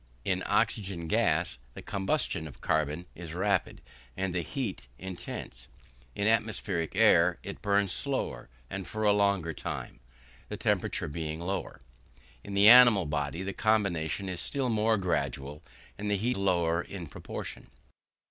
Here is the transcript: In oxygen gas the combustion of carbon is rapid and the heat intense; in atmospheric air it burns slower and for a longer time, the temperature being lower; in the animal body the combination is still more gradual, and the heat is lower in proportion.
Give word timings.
In 0.25 0.41
oxygen 0.47 1.07
gas 1.07 1.59
the 1.75 1.83
combustion 1.83 2.47
of 2.47 2.59
carbon 2.59 3.05
is 3.13 3.35
rapid 3.35 3.81
and 4.17 4.33
the 4.33 4.41
heat 4.41 4.87
intense; 4.97 5.67
in 6.15 6.27
atmospheric 6.27 6.95
air 6.95 7.37
it 7.43 7.61
burns 7.61 7.91
slower 7.91 8.49
and 8.67 8.87
for 8.87 9.03
a 9.03 9.13
longer 9.13 9.53
time, 9.53 9.99
the 10.49 10.57
temperature 10.57 11.07
being 11.07 11.39
lower; 11.39 11.81
in 12.43 12.55
the 12.55 12.67
animal 12.67 13.05
body 13.05 13.43
the 13.43 13.53
combination 13.53 14.27
is 14.27 14.39
still 14.41 14.69
more 14.69 14.97
gradual, 14.97 15.61
and 15.99 16.09
the 16.09 16.17
heat 16.17 16.31
is 16.31 16.37
lower 16.37 16.81
in 16.81 17.05
proportion. 17.05 17.69